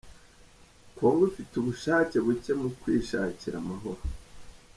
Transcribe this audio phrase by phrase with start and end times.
[0.97, 4.01] Congo ifite ubushake buke mu kwishakira amahoro